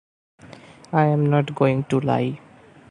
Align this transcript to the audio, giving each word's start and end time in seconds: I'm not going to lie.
I'm 0.91 1.27
not 1.29 1.53
going 1.53 1.83
to 1.83 1.99
lie. 1.99 2.39